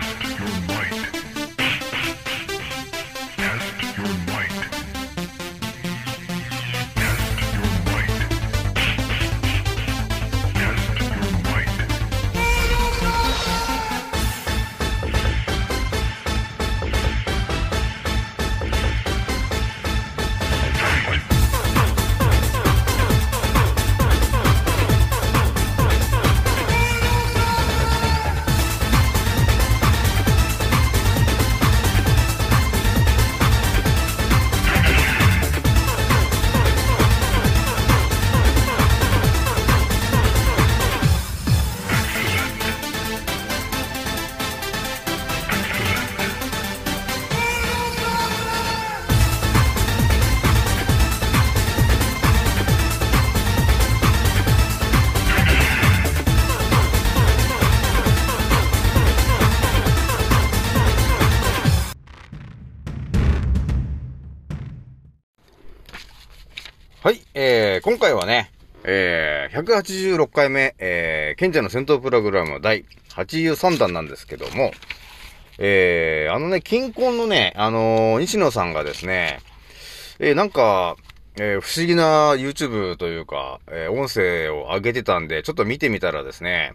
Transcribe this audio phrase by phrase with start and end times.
[0.00, 1.33] Test your might.
[67.04, 68.50] はい、えー、今回はね、
[68.82, 74.72] えー、186回目、えー、賢者の戦闘プログラム第83弾なんですけども、
[75.58, 79.40] えー、あのね、近婚のね、あのー、西野さんがですね、
[80.18, 80.96] えー、なんか、
[81.36, 86.72] えー、不思議な YouTube というか、えー、音声を上げてたんで、ちょっと見てみたらですね、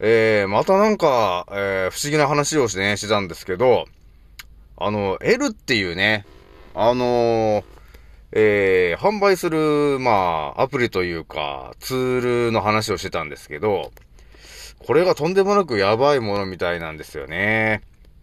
[0.00, 3.84] えー、またなんか、えー、不思議な話をしてね、してたんですけど、
[4.78, 6.24] あの、L っていうね、
[6.74, 7.73] あのー、
[8.36, 13.92] えー、販売する、まあ、アプリというか、ツールの話をしてたんですけど、
[14.80, 17.82] これがとんでもなくやばいものみたいなんですよね。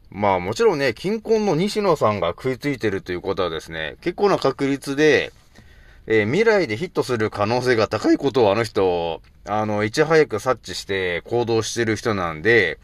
[0.09, 5.31] まあもちろんね、近婚の西野さんが食いついてるということはですね、結構な確率で、
[6.07, 12.79] えー、未来でヒットする可能性が高いことをあの人、あの、いち早く察知して行動してる人なんで、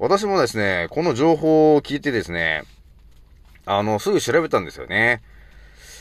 [0.00, 2.64] 私もですね、この情報を聞いてですね、
[3.66, 5.22] あの、すぐ調べたんですよね。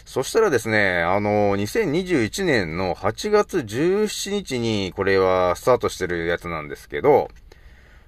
[0.10, 7.30] そしたらですね、あの、2021年の8月17日にこれはスタートしてるやつなんですけど、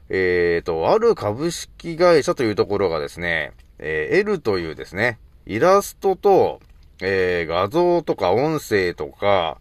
[0.09, 6.59] えっ、ー、と、ある株式会社というところがですね、えー、L というですね、イラストと、
[7.03, 9.59] えー、画像とか音声とか、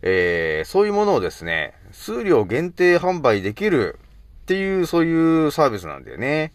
[0.00, 3.98] えー、そういうものをですね、数量限定販売できる
[4.44, 6.54] っていう、そういうサービスなんだよね。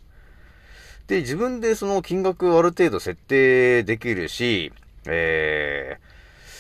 [1.06, 4.74] で、自分でその金額をある程度設定できるし、
[5.08, 5.98] え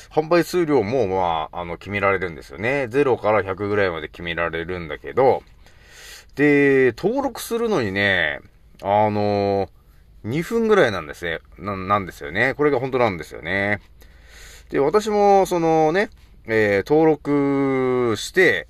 [0.09, 2.88] ー、販売数量も、まあ、あの、決められるんですよね。
[2.89, 5.44] 0から100ぐらいまで決められるんだけど、
[6.35, 8.39] で、登録するのにね、
[8.84, 9.69] あの
[10.25, 11.39] 2分ぐらいなんですね。
[11.57, 12.53] な、なんですよね。
[12.55, 13.79] これが本当なんですよね。
[14.69, 16.09] で、私も、そのね、
[16.47, 18.67] えー、登録して、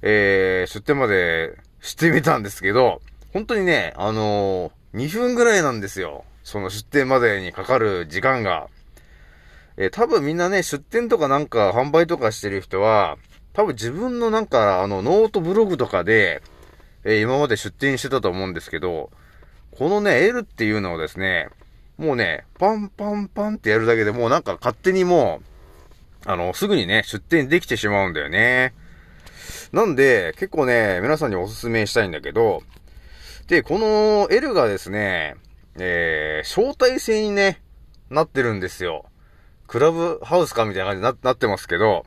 [0.00, 6.24] えー、出店までしてみたんですけど、本当にね、あのー、2分ぐらいなんですよ。
[6.44, 8.68] その出店までにかかる時間が。
[9.76, 13.16] えー、多分みんなね、出店とかなんか販売とかしてる人は、
[13.52, 16.42] 多分自分のなんか、あの、ノートブログとかで、
[17.04, 19.10] えー、今まで出店してたと思うんですけど、
[19.72, 21.48] このね、L っていうのをですね、
[21.98, 25.40] もうね、パンパンパンってやるだけでもうなんか勝手にも
[26.26, 28.74] う、あの、すぐにね、出店できてしまうんだよね。
[29.72, 32.62] なんで、結構ね、皆さんにお勧めしたいんだけど、
[33.48, 35.36] で、この L がですね、
[35.78, 37.62] えー、招待制にね、
[38.10, 39.06] なってるんですよ。
[39.72, 42.04] クラブハウスかみたいな感じになってますけど、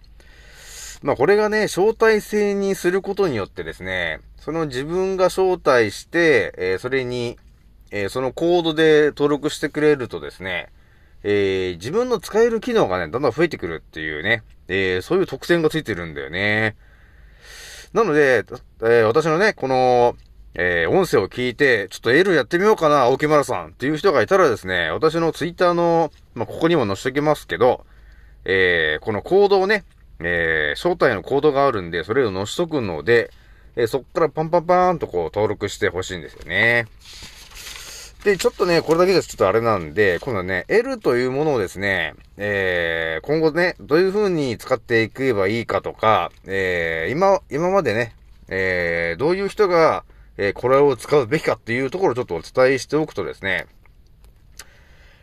[1.02, 7.40] まあこれがね、招待制にすることによってですね、その自分が招待して、えー、それに、
[7.90, 10.68] えー、そのコードで登録してくれるとですね、
[11.24, 16.76] えー、自分の使える機能がね、だんだん増えてくるっていうね、えそういう特典がついてるんだよね。
[17.94, 18.46] なので、
[18.84, 20.16] え私のね、この、
[20.58, 27.86] えー、音声を聞いて、ちょっと L やってみようかな、青木丸さんっていう人がいたらですね、私のツイッターの、まあ、ここにも載せておきますけど、
[28.46, 29.84] えー、このコードをね、
[30.20, 33.32] えー、招待のコードがあるんで、それを載せとくので、
[33.76, 36.88] えー、そっからパンパンパーンとこう登録してほしいんですよね。
[38.24, 48.16] で、ちょっとね、これだけですちょっとあれなんで、今度はね、L というものをですね、えー、今後ね、どういう風に使っていけばいいかとか、えー、今、今までね、
[48.48, 50.06] えー、どういう人が、
[50.38, 53.68] えー、これを使うべきかっていうところをちょっとお伝えしておくとですね、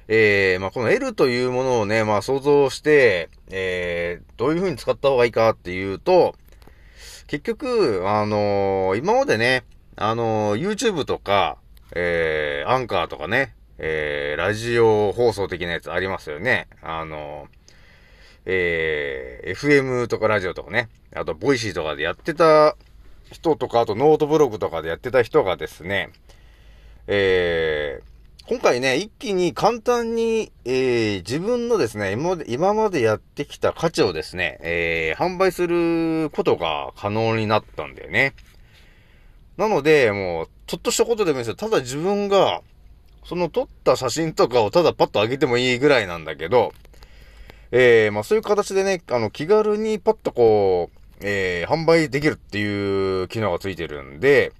[0.08, 6.34] えー、まあ、この L というものをね、まあ、想像して、えー、どういう風に使った方がいいかっていうと、
[7.28, 9.64] 結局、あのー、今までね、
[9.96, 11.56] あの、YouTube とか、
[11.94, 16.68] えー、アンカーとかね、え、ラジオ放送的なやつありますよね。
[16.82, 17.48] あの、
[18.44, 22.76] えー、FM とかラジオとかね、あと、ボイシーとかでやってた
[23.30, 26.10] 人とか、あとノートブログとかでやってた人がですね、
[27.06, 32.12] えー、今回ね、一気に簡単に、えー、自分のですね、
[32.48, 38.34] 今まで、やってきた価値をですね、えー、販売することが可能になったんだよね。
[39.56, 41.54] なので、もう、ちょっとしたことでもいいですよ。
[41.54, 42.62] ただ自分が、
[43.24, 46.72] その撮った写真とかをただパッと上げてもいいぐらいなんだけど、
[47.70, 54.52] えー、まあそういう形でね、あの、気軽にパッとこう、えー、販売できるっていう機能がついてるんで、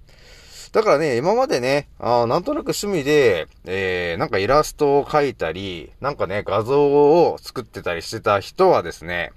[0.73, 9.33] だからね、今までね、あなんとなく趣味で、えー、なんかイラストを描いたり、なんかね、画像を作ってたりしてた人はですね、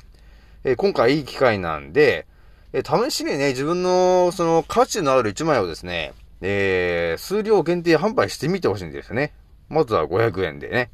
[0.64, 2.26] えー、今回いい機会なんで、
[2.72, 9.34] えー、試しにね、自分のその価値のある1枚をですね、えー、数量限定販売してみてほしいんですね。
[9.68, 10.90] まずは500円でね。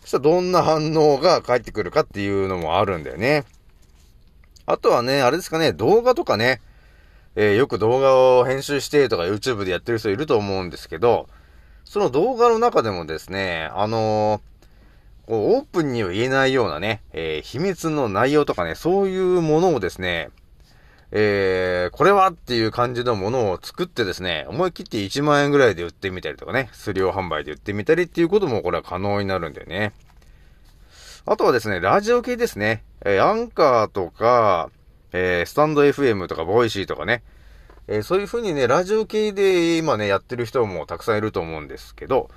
[0.00, 3.44] そしたらどんな反応が返ってくるかっていうのもあるんだよね。
[4.66, 6.60] あとはね、あれですかね、動画とかね、
[7.34, 11.28] えー、よく動画を編集してとか YouTube でやってる人いると思うんですけど、
[11.84, 20.30] その動画の中でもですね、あのー、こうオープンには言えないようなね、えー、秘密の内容とかね、そういうものをですね、
[21.14, 29.92] え、これはっていう感じのものを作ってですね、思い切って1万円ぐらいで売ってみたりとかね、数量販売で売ってみたりっていうこともこれは可能になるんだよね。
[31.24, 32.82] あとはですね、ラジオ系ですね。
[33.04, 34.70] えー、アンカーとか、
[35.12, 37.22] えー、スタンド FM とか、ボイシーとかね。
[37.86, 42.28] えー、そういう風にね、ラジオ系で今ね、やってる人もたくさんいると思うんですけど、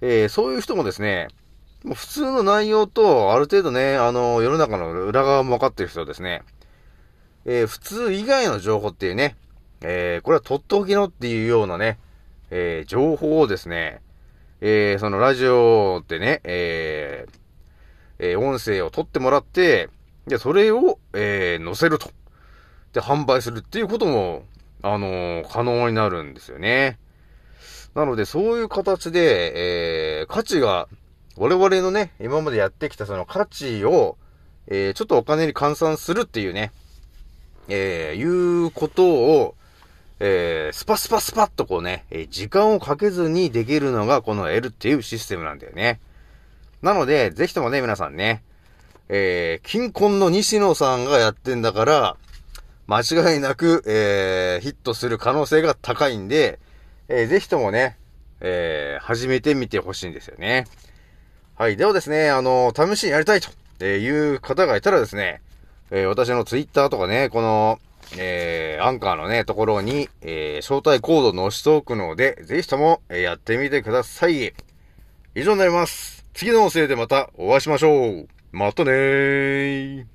[0.00, 1.28] えー、そういう人もですね、
[1.84, 6.42] もう普通の内容と、ある程度ね、あの、世の中の裏側も分かってる人ですね、
[7.44, 9.36] えー、普通以外の情報っていうね、
[9.82, 11.98] えー、これはとっておきのっていうようなね、
[12.50, 14.00] えー、情報をですね、
[14.60, 17.41] えー、そのラジオってね、えー、
[18.22, 19.90] えー、音声を取ってもらって、
[20.28, 22.10] で、それを、えー、載せると。
[22.92, 24.44] で、販売するっていうことも、
[24.80, 26.98] あのー、可能になるんですよね。
[27.96, 30.88] なので、そういう形で、えー、価値が、
[31.36, 34.16] 我々のね、今までやってきたその価値を、
[34.68, 36.70] えー、ちょっとお金に換算するっていうね、
[37.68, 39.56] えー、いうことを、
[40.20, 45.98] えー、スパスパスパッとこうね、え、時間をかけずにできるのがこの L っていうシステムなんだよね。
[46.82, 48.42] なので、ぜひともね、皆さんね、
[49.08, 52.16] えー、金婚の西野さんがやってんだから、
[52.86, 56.58] 間違いなく、えー、ヒットする可能性が高いんで、
[57.08, 57.96] えー、ぜひともね、
[58.40, 60.66] えー、始めてみてほしいんですよね。
[61.54, 61.76] はい。
[61.76, 65.40] ではですね、あの、試しにやりたいという方がいたらですね、
[65.90, 67.78] えー、私のツイッターとかね、この、
[68.16, 74.54] えー、アンカーのね、ところに、えー、招待コードを載しておくので、ぜひとも、えー、やってみてください。
[75.34, 76.21] 以上になります。
[76.34, 78.28] 次の音声でまたお会いしましょう。
[78.52, 80.11] またねー。